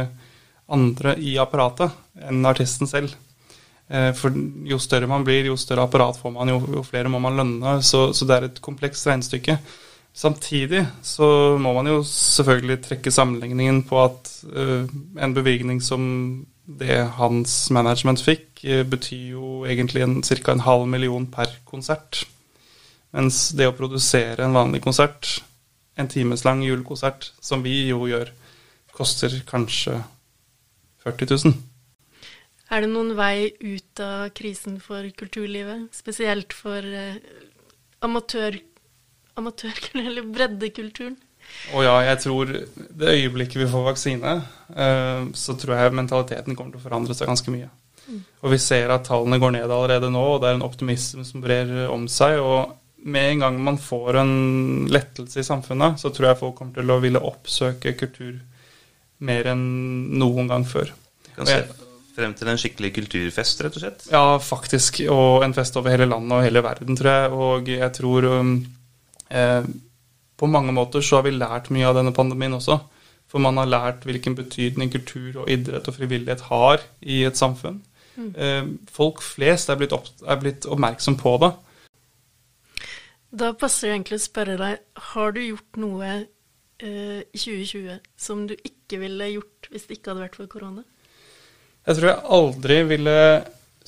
[0.71, 3.17] andre i apparatet enn artisten selv.
[3.91, 7.19] Uh, for jo større man blir, jo større apparat får man, jo, jo flere må
[7.25, 7.73] man lønne.
[7.83, 9.57] Så, så det er et komplekst regnestykke.
[10.15, 11.27] Samtidig så
[11.59, 16.07] må man jo selvfølgelig trekke sammenligningen på at en bevilgning som
[16.69, 20.05] det hans management fikk, eh, betyr jo egentlig
[20.45, 20.53] ca.
[20.53, 22.27] en halv million per konsert.
[23.13, 25.41] Mens det å produsere en vanlig konsert,
[25.97, 28.31] en timeslang julekonsert, som vi jo gjør,
[28.93, 30.03] koster kanskje
[31.05, 31.55] 40 000.
[32.71, 35.89] Er det noen vei ut av krisen for kulturlivet?
[35.97, 37.17] Spesielt for eh,
[38.05, 38.61] amatør,
[39.41, 41.17] amatørkultur, eller breddekulturen?
[41.77, 44.39] Og ja, jeg tror det øyeblikket vi får vaksine,
[44.73, 47.69] eh, så tror jeg mentaliteten kommer til å forandre seg ganske mye.
[48.41, 51.43] Og vi ser at tallene går ned allerede nå, og det er en optimisme som
[51.45, 52.39] brer om seg.
[52.41, 54.33] Og med en gang man får en
[54.91, 58.39] lettelse i samfunnet, så tror jeg folk kommer til å ville oppsøke kultur
[59.29, 59.67] mer enn
[60.19, 60.95] noen gang før.
[61.35, 61.61] Kan se
[62.19, 64.07] frem til en skikkelig kulturfest, rett og slett?
[64.11, 65.03] Ja, faktisk.
[65.13, 67.37] Og en fest over hele landet og hele verden, tror jeg.
[67.47, 68.55] Og jeg tror um,
[69.31, 69.69] eh,
[70.39, 72.79] på mange måter så har vi lært mye av denne pandemien også.
[73.29, 77.83] For man har lært hvilken betydning kultur og idrett og frivillighet har i et samfunn.
[78.19, 78.79] Mm.
[78.91, 81.53] folk flest er blitt, opp, er blitt oppmerksom på det.
[83.31, 84.81] Da passer det egentlig å spørre deg,
[85.13, 90.15] har du gjort noe eh, i 2020 som du ikke ville gjort hvis det ikke
[90.15, 90.83] hadde vært for korona?
[91.87, 93.17] Jeg tror jeg aldri ville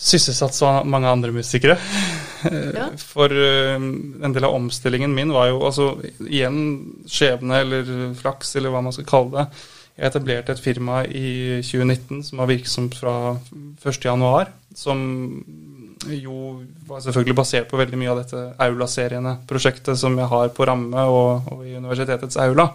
[0.01, 1.81] sysselsatt så mange andre musikere.
[2.79, 2.89] Ja.
[2.97, 5.91] For eh, en del av omstillingen min var jo altså
[6.27, 6.61] igjen
[7.11, 9.65] skjebne eller flaks, eller hva man skal kalle det.
[10.01, 13.15] Jeg etablerte et firma i 2019 som var virksomt fra
[13.85, 15.03] 1.1, som
[16.09, 16.37] jo
[16.89, 21.51] var selvfølgelig basert på veldig mye av dette Aula-seriene-prosjektet som jeg har på ramme og,
[21.53, 22.71] og i universitetets aula.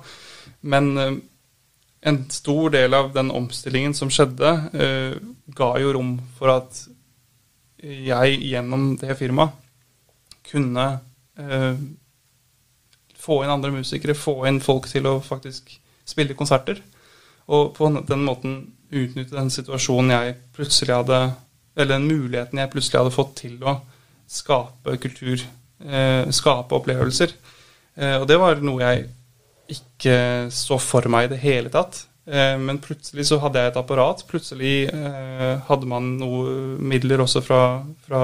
[0.70, 1.16] Men eh,
[2.06, 5.16] en stor del av den omstillingen som skjedde, uh,
[5.58, 6.84] ga jo rom for at
[7.86, 9.62] jeg gjennom det firmaet
[10.46, 10.86] kunne
[11.38, 11.78] eh,
[13.18, 15.74] få inn andre musikere, få inn folk til å faktisk
[16.06, 16.82] spille konserter.
[17.50, 18.60] Og på den måten
[18.94, 21.20] utnytte den situasjonen jeg plutselig hadde
[21.76, 23.74] Eller den muligheten jeg plutselig hadde fått til å
[24.32, 25.42] skape kultur,
[25.84, 27.34] eh, skape opplevelser.
[27.98, 29.10] Eh, og det var noe jeg
[29.76, 32.06] ikke så for meg i det hele tatt.
[32.26, 34.24] Eh, men plutselig så hadde jeg et apparat.
[34.30, 37.62] Plutselig eh, hadde man noen midler også fra,
[38.08, 38.22] fra,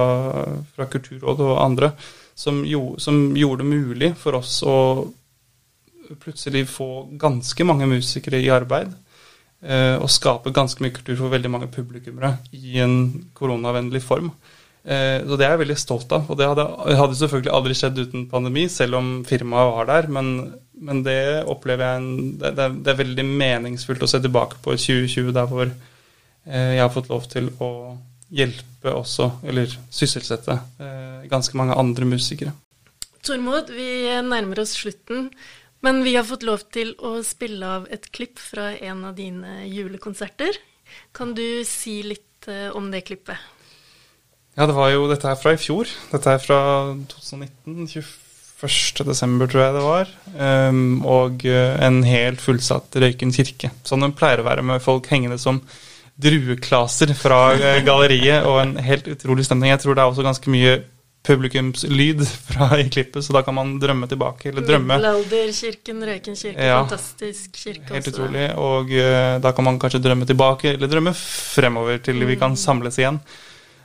[0.73, 1.91] fra Kulturrådet og andre
[2.33, 4.77] som, jo, som gjorde det mulig for oss å
[6.21, 8.89] plutselig få ganske mange musikere i arbeid.
[9.61, 12.97] eh, Og skape ganske mye kultur for veldig mange publikummere i en
[13.37, 14.33] koronavennlig form.
[14.81, 16.23] Så det er jeg veldig stolt av.
[16.33, 16.63] Og det hadde,
[16.97, 20.07] hadde selvfølgelig aldri skjedd uten pandemi, selv om firmaet var der.
[20.09, 20.31] Men,
[20.81, 22.09] men det opplever jeg en,
[22.41, 26.81] det, er, det er veldig meningsfullt å se tilbake på 2020, der hvor eh, jeg
[26.81, 27.71] har fått lov til å
[28.31, 32.55] hjelpe også, eller sysselsette, eh, ganske mange andre musikere.
[33.21, 35.29] Tormod, vi nærmer oss slutten,
[35.85, 39.65] men vi har fått lov til å spille av et klipp fra en av dine
[39.69, 40.57] julekonserter.
[41.15, 43.37] Kan du si litt eh, om det klippet?
[44.57, 45.89] Ja, det var jo dette her fra i fjor.
[46.11, 46.59] Dette er fra
[47.13, 47.87] 2019.
[48.61, 49.05] 21.
[49.07, 50.11] desember, tror jeg det var.
[50.69, 53.71] Um, og eh, en helt fullsatt Røyken kirke.
[53.87, 55.61] Sånn den pleier å være, med folk hengende som
[56.21, 59.71] drueklaser fra eh, galleriet, og en helt utrolig stemning.
[59.73, 60.79] Jeg tror det er også ganske mye
[61.25, 64.49] publikumslyd fra i klippet, så da kan man drømme tilbake.
[64.49, 64.95] Eller drømme.
[64.97, 66.79] Middelalderkirken, Røyken kirke, Ja.
[66.83, 68.15] fantastisk kirke Helt også.
[68.15, 68.47] utrolig.
[68.57, 72.97] Og uh, da kan man kanskje drømme tilbake, eller drømme fremover til vi kan samles
[73.01, 73.21] igjen.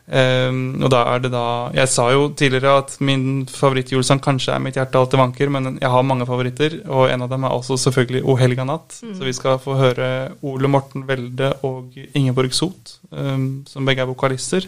[0.06, 4.60] Ehm, og da er det da Jeg sa jo tidligere at min favorittjulesang kanskje er
[4.60, 7.76] 'Mitt hjerte alltid vanker', men jeg har mange favoritter, og en av dem er også
[7.76, 9.02] selvfølgelig 'O helga natt'.
[9.02, 14.06] Så vi skal få høre Ole Morten Welde og Ingeborg Sot, um, som begge er
[14.06, 14.66] vokalister.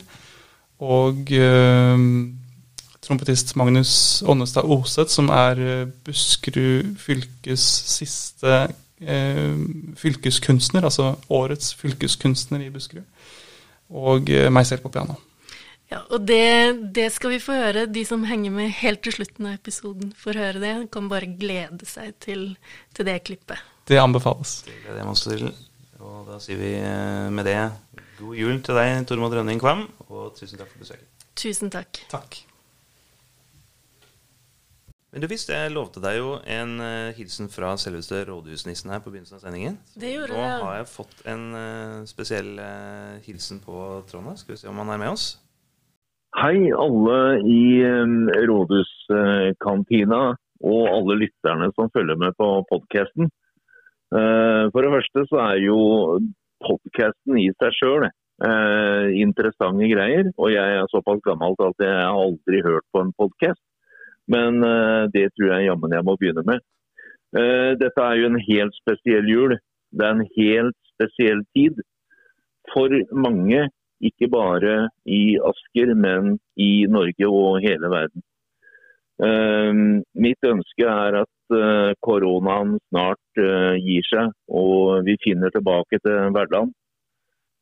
[0.81, 2.35] Og um,
[3.09, 8.69] trompetist Magnus Ånnestad Oseth, som er eh, Buskerud fylkes siste
[9.01, 9.55] eh,
[9.97, 13.07] fylkeskunstner, altså årets fylkeskunstner i Buskerud.
[13.89, 15.17] Og eh, meg selv på piano.
[15.89, 17.87] Ja, og det, det skal vi få høre.
[17.89, 20.75] De som henger med helt til slutten av episoden, får høre det.
[20.93, 22.51] Kan bare glede seg til,
[22.97, 23.63] til det klippet.
[23.89, 24.59] Det anbefales.
[24.67, 25.47] Det gleder jeg meg også til.
[26.05, 27.57] Og da sier vi eh, med det
[28.19, 31.25] god jul til deg, Tormod Rønning Kvam, og tusen takk for besøket.
[31.39, 32.03] Tusen takk.
[32.13, 32.39] Takk.
[35.09, 39.09] Men du visste, jeg lovte deg jo en eh, hilsen fra selveste rådhusnissen her på
[39.15, 39.81] begynnelsen av sendingen.
[39.97, 40.55] Det gjorde Nå det.
[40.67, 42.53] har jeg fått en eh, spesiell
[43.25, 44.37] hilsen på Trondheim.
[44.37, 45.31] Skal vi se om han er med oss?
[46.37, 50.21] Hei alle i um, Rådhuskantina
[50.61, 53.31] og alle lytterne som følger med på podkasten.
[54.73, 55.79] for det første så er jo
[56.65, 58.07] podkasten i seg sjøl
[59.25, 60.31] interessante greier.
[60.37, 63.63] Og jeg er såpass gammel at jeg har aldri hørt på en podkast.
[64.29, 66.61] Men eh, det tror jeg jammen jeg må begynne med.
[67.37, 69.57] Eh, dette er jo en helt spesiell jul.
[69.97, 71.81] Det er en helt spesiell tid.
[72.75, 73.69] For mange
[74.05, 78.25] ikke bare i Asker, men i Norge og hele verden.
[79.19, 79.81] Eh,
[80.15, 86.31] mitt ønske er at eh, koronaen snart eh, gir seg, og vi finner tilbake til
[86.37, 86.71] hverdagen.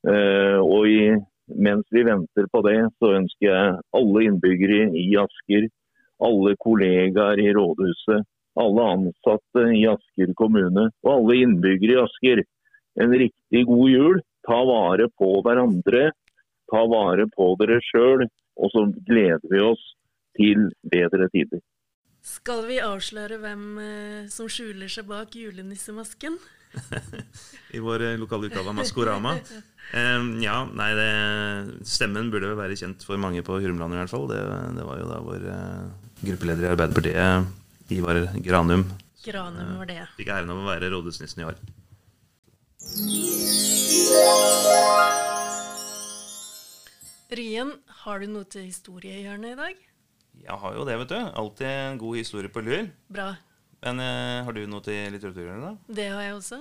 [0.06, 0.86] Eh, og
[1.46, 5.68] mens vi venter på det, så ønsker jeg alle innbyggere i Asker,
[6.26, 12.44] alle kollegaer i rådhuset, alle ansatte i Asker kommune og alle innbyggere i Asker
[13.02, 14.22] en riktig god jul.
[14.46, 16.10] Ta vare på hverandre,
[16.70, 18.26] ta vare på dere sjøl,
[18.56, 19.82] og så gleder vi oss
[20.36, 21.62] til bedre tider.
[22.26, 26.38] Skal vi avsløre hvem eh, som skjuler seg bak julenissemasken?
[27.76, 29.36] I vår eh, lokale utgave av Maskorama.
[29.94, 31.10] Um, ja, nei, det,
[31.86, 34.26] stemmen burde vel være kjent for mange på Hurumland i hvert fall.
[34.32, 34.40] Det,
[34.74, 35.86] det var jo da vår uh,
[36.24, 37.54] gruppeleder i Arbeiderpartiet,
[37.94, 38.82] Ivar Granum,
[39.26, 40.02] Granum var det.
[40.18, 41.56] fikk æren av å være rådhusnissen i år.
[47.26, 47.72] Ryen,
[48.04, 49.78] har du noe til historiehjørnet i dag?
[50.44, 51.18] Jeg har jo det, vet du.
[51.18, 52.86] Alltid en god historie på lur.
[53.10, 53.32] Bra.
[53.82, 55.94] Men eh, har du noe til litteraturhjørnet, da?
[55.98, 56.60] Det har jeg også.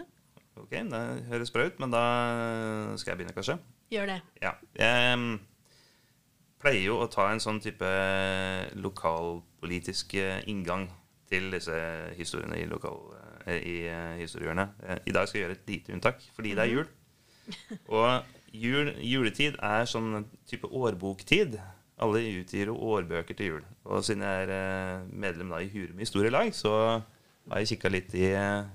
[0.58, 2.04] Ok, det høres bra ut, men da
[2.97, 3.60] skal jeg begynne, kanskje.
[3.93, 4.17] Gjør det.
[4.41, 4.56] Ja.
[4.80, 5.36] Jeg mm,
[6.63, 7.91] pleier jo å ta en sånn type
[8.80, 10.88] lokalpolitisk eh, inngang
[11.30, 11.78] til disse
[12.17, 13.04] historiene i, lokal,
[13.45, 14.82] eh, i eh, historiehjørnet.
[14.82, 16.89] Eh, I dag skal jeg gjøre et lite unntak, fordi det er jul.
[17.93, 21.58] Og jul, juletid er sånn type årboktid.
[22.02, 23.68] Alle utgir årbøker til jul.
[23.88, 28.12] Og siden jeg er eh, medlem da i Hurum historielag, så har jeg kikka litt
[28.18, 28.68] i eh,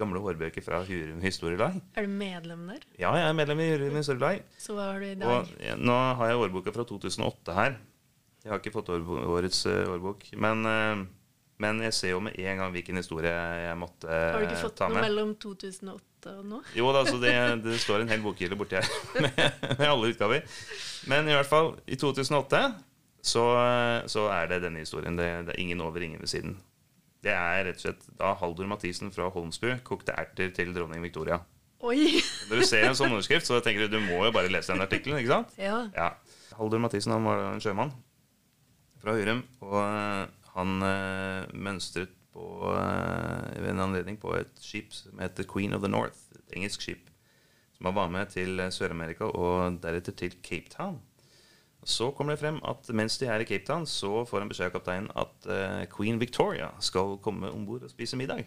[0.00, 1.76] gamle årbøker fra Hurum historielag.
[1.98, 2.86] Er du medlem der?
[2.96, 4.42] Ja, jeg er medlem i Hurum historielag.
[4.56, 5.28] Så hva har du i dag?
[5.28, 7.78] Og ja, nå har jeg årboka fra 2008 her.
[8.44, 10.30] Jeg har ikke fått årets eh, årbok.
[10.40, 10.64] Men,
[11.60, 14.36] men jeg ser jo med en gang hvilken historie jeg måtte ta med.
[14.38, 16.60] har du ikke fått noe mellom 2008 og nå?
[16.76, 17.32] Jo da, så det,
[17.64, 18.88] det står en hel bokhylle borti her
[19.24, 19.42] med,
[19.78, 20.44] med alle utgaver.
[21.10, 22.62] Men i hvert fall, i 2008
[23.28, 23.44] så,
[24.10, 25.18] så er det denne historien.
[25.18, 26.56] Det, det er ingen over, ingen ved siden.
[27.24, 31.40] Det er rett og slett da Haldor Mathisen fra Holmsbu kokte erter til dronning Victoria.
[31.86, 32.18] Oi!
[32.50, 34.82] Når du ser en sånn underskrift, så tenker du du må jo bare lese den
[34.82, 35.58] artikkelen, ikke sant?
[35.58, 35.84] Ja.
[35.94, 36.12] Ja.
[36.58, 37.92] Haldor Mathisen han var en sjømann
[38.98, 40.24] fra Hurum, og eh,
[40.56, 45.82] han øh, mønstret på, eh, ved en anledning på et skip som heter Queen of
[45.82, 47.10] the North, et engelsk skip,
[47.76, 51.00] som han var med til eh, Sør-Amerika og deretter til Cape Town.
[51.88, 54.70] Så kommer det frem at mens de er i Cape Town, så får han beskjed
[54.70, 58.46] av kapteinen at eh, Queen Victoria skal komme om bord og spise middag.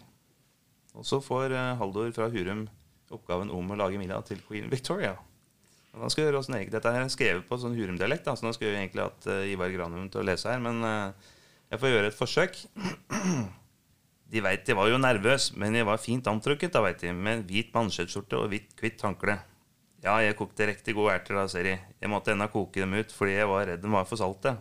[0.96, 2.66] Og så får Haldor fra Hurum
[3.12, 5.16] oppgaven om å lage middag til Queen Victoria.
[5.92, 8.80] Og da skal gjøre oss Dette er skrevet på sånn Hurum-dialekt, så nå skal vi
[8.80, 12.60] egentlig uh, Ivar Granum til å lese her, men jeg får gjøre et forsøk.
[14.32, 17.44] De veit jeg var jo nervøs, men jeg var fint antrukket, da veit de, med
[17.50, 19.36] hvit mansjettskjorte og hvitt hvitt håndkle.
[20.02, 21.74] Ja, jeg kokte riktig gode erter da, ser de.
[22.00, 24.56] Jeg måtte ennå koke dem ut fordi jeg var redd de var for salte.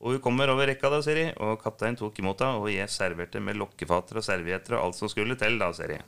[0.00, 2.92] Og hun kommer over rekka da, ser de, og kapteinen tok imot henne, og jeg
[2.92, 5.98] serverte med lokkefater og servietter og alt som skulle til, da, ser de.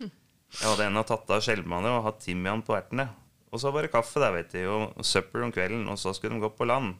[0.00, 3.06] Jeg hadde ennå tatt av skjelmene og hatt timian på ertene.
[3.52, 6.36] Og så var det kaffe der, vet de, og søppel om kvelden, og så skulle
[6.36, 6.96] de gå på land.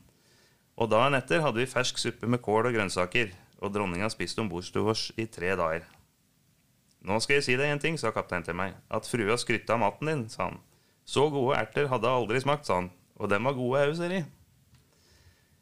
[0.78, 4.50] Og dagen etter hadde vi fersk suppe med kål og grønnsaker, og dronninga spiste om
[4.50, 5.86] bordstua vår i tre dager.
[7.06, 9.82] Nå skal jeg si deg en ting, sa kapteinen til meg, at frua skrytte av
[9.82, 10.58] maten din, sa han.
[11.08, 14.12] Så gode erter hadde jeg aldri smakt, sa han, og dem var gode au, sier
[14.12, 14.22] de.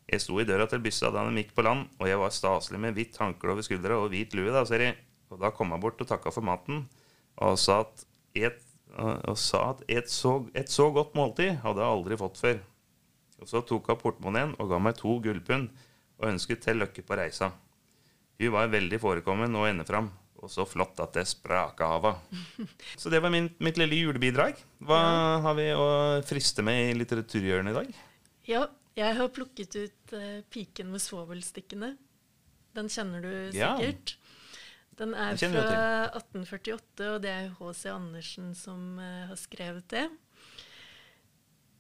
[0.07, 2.81] Jeg sto i døra til byssa da de gikk på land, og jeg var staselig
[2.83, 4.93] med hvitt håndkle over skuldra og hvit lue, da, sier de.
[5.35, 6.87] Og da kom jeg bort og takka for maten,
[7.43, 8.07] og sa at
[8.39, 8.63] et,
[8.97, 12.63] og sa at et, så, et så godt måltid hadde jeg aldri fått før.
[13.43, 15.69] Og så tok hun portemoneen og ga meg to gullpund
[16.17, 17.51] og ønsket til lykke på reisa.
[18.39, 22.67] Hun var veldig forekommen og ende fram, og så flott at det spraka av henne.
[23.01, 24.59] Så det var min, mitt lille julebidrag.
[24.85, 24.99] Hva
[25.45, 25.87] har vi å
[26.29, 28.03] friste med i litteraturhjørnet i dag?
[28.47, 31.97] ja, jeg har plukket ut uh, 'Piken med svovelstikkene'.
[32.77, 33.75] Den kjenner du Ja.
[33.77, 34.17] sikkert.
[34.97, 35.65] Den er Den fra
[36.17, 37.91] 1848, og det er H.C.
[37.93, 40.07] Andersen som uh, har skrevet det.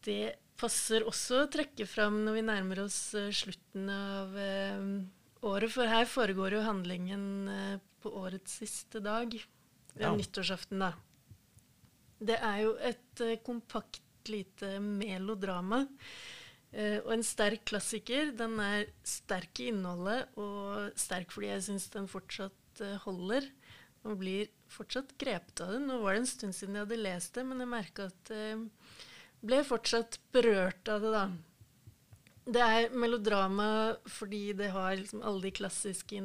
[0.04, 4.36] Det passer også å trekke fram når vi nærmer oss uh, slutten av
[5.42, 9.30] året, for her foregår jo handlingen eh, på årets siste dag.
[9.94, 10.16] Det er Ja.
[10.16, 10.92] nyttårsaften, da.
[12.20, 15.86] Det er jo et eh, kompakt lite melodrama.
[16.72, 18.32] eh, og en sterk klassiker.
[18.36, 22.52] Den er sterk i innholdet, og sterk fordi jeg syns den fortsatt
[23.06, 23.46] holder.
[24.04, 25.86] Man blir fortsatt grepet av den.
[25.88, 28.68] Nå var det en stund siden jeg hadde lest det, men jeg merka at jeg
[29.42, 31.24] ble fortsatt berørt av det, da.
[32.46, 33.68] Det er melodrama
[34.06, 36.20] fordi det har liksom alle de klassiske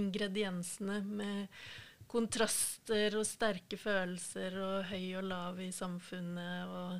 [0.00, 1.46] ingrediensene med
[2.08, 6.94] kontraster og sterke følelser og høy og lav i samfunnet og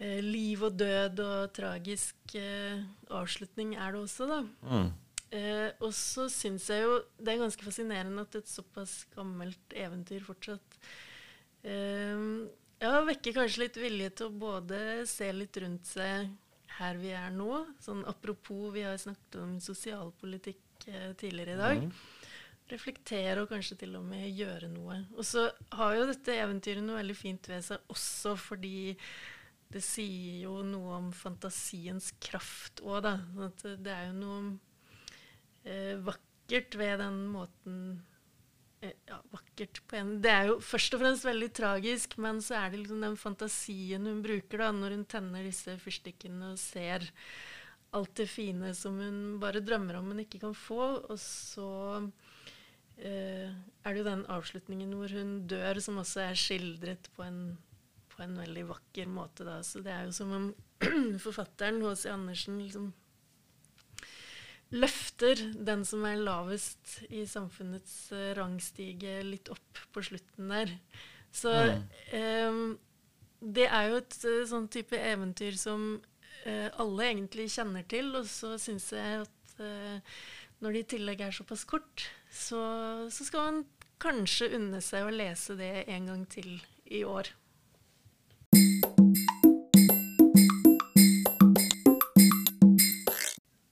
[0.00, 4.40] eh, liv og død og tragisk eh, avslutning er det også, da.
[4.64, 4.92] Mm.
[5.34, 10.22] Eh, og så syns jeg jo det er ganske fascinerende at et såpass gammelt eventyr
[10.24, 10.78] fortsatt
[11.66, 12.26] eh,
[12.82, 14.78] ja, vekker kanskje litt vilje til å både
[15.10, 16.32] se litt rundt seg
[16.78, 17.64] her vi er nå.
[17.82, 21.86] Sånn apropos, vi har snakket om sosialpolitikk eh, tidligere i dag.
[22.72, 25.02] Reflektere og kanskje til og med gjøre noe.
[25.18, 28.94] Og så har jo dette eventyret noe veldig fint ved seg også fordi
[29.74, 33.14] det sier jo noe om fantasiens kraft òg, da.
[33.48, 34.40] At det er jo noe
[35.66, 37.78] eh, vakkert ved den måten
[39.08, 42.70] ja, vakkert på en Det er jo først og fremst veldig tragisk, men så er
[42.72, 47.06] det liksom den fantasien hun bruker da, når hun tenner disse fyrstikkene og ser
[47.94, 50.82] alt det fine som hun bare drømmer om, men ikke kan få.
[51.06, 51.68] Og så
[52.98, 57.40] eh, er det jo den avslutningen hvor hun dør, som også er skildret på en,
[58.10, 59.46] på en veldig vakker måte.
[59.46, 59.60] Da.
[59.66, 60.50] Så det er jo som om
[61.26, 62.10] forfatteren H.C.
[62.10, 62.90] Andersen liksom
[64.74, 70.72] løfter den som er lavest i samfunnets eh, rangstige, litt opp på slutten der.
[71.34, 71.52] Så
[72.14, 72.58] eh,
[73.40, 75.86] det er jo et eh, sånn type eventyr som
[76.46, 81.34] eh, alle egentlig kjenner til, og så syns jeg at når det i tillegg er
[81.34, 82.58] såpass kort, så,
[83.06, 83.60] så skal man
[84.02, 86.56] kanskje unne seg å lese det en gang til
[86.90, 87.30] i år.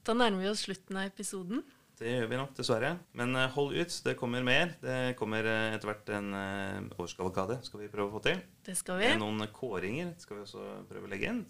[0.03, 1.63] Da nærmer vi oss slutten av episoden.
[2.03, 2.97] Det gjør vi nok, dessverre.
[3.19, 4.73] Men eh, hold ut, det kommer mer.
[4.83, 8.41] Det kommer eh, etter hvert en uh, årskavalkade skal vi prøve å få til.
[8.67, 9.11] Det skal vi.
[9.21, 11.45] Noen kåringer skal vi også prøve å legge inn.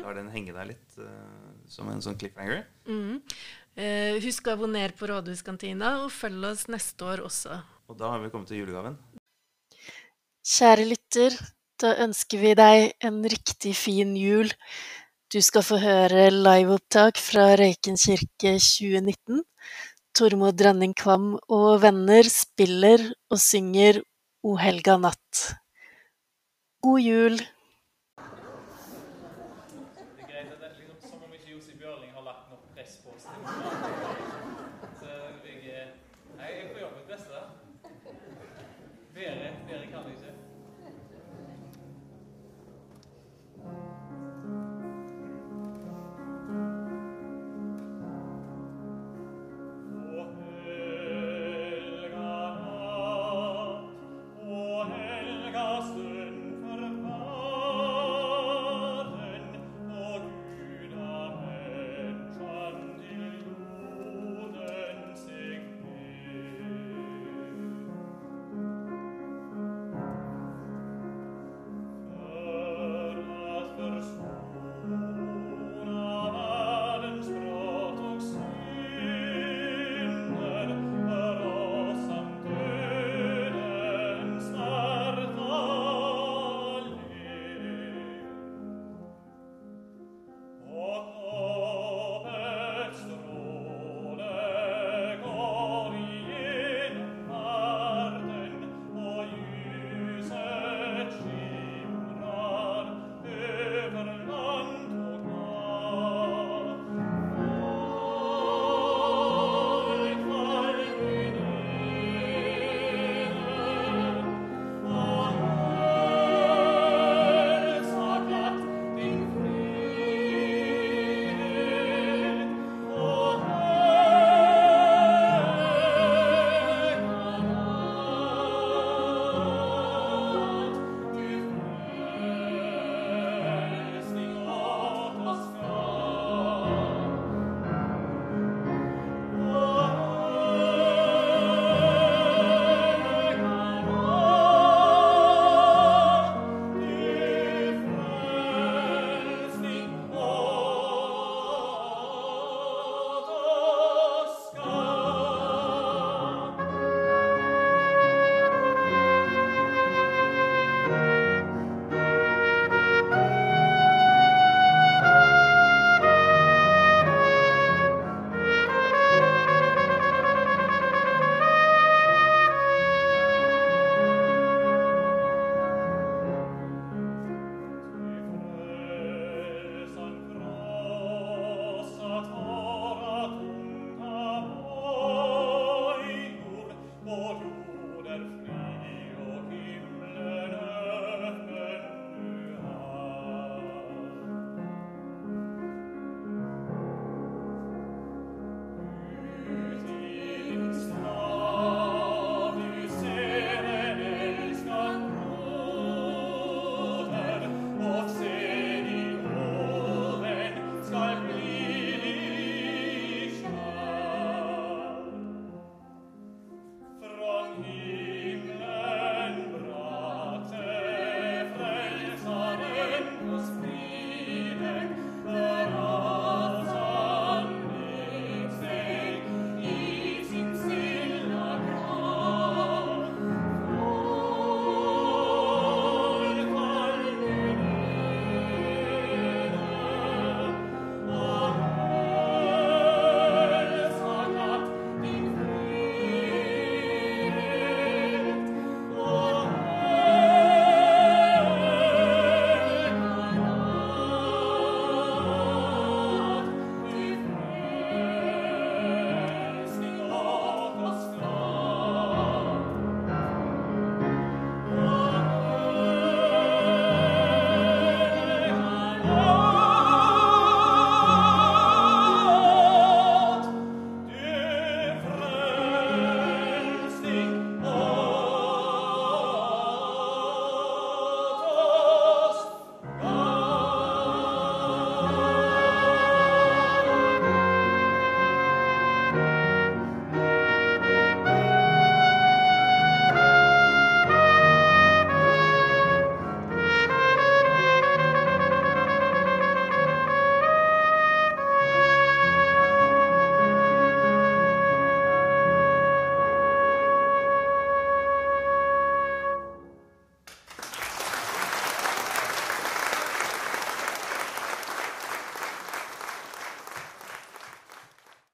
[0.00, 2.64] Lar den henge der litt eh, som en sånn cliffhanger.
[2.88, 3.20] Mm.
[3.78, 7.60] Eh, husk å abonnere på Rådhuskantina, og følg oss neste år også.
[7.92, 8.98] Og da har vi kommet til julegaven.
[10.42, 11.38] Kjære lytter,
[11.78, 14.50] da ønsker vi deg en riktig fin jul.
[15.32, 19.38] Du skal få høre liveopptak fra Røyken kirke 2019.
[20.12, 24.02] Tormod Drenning Kvam og venner spiller og synger
[24.44, 25.40] O helga natt.
[26.84, 27.40] God jul!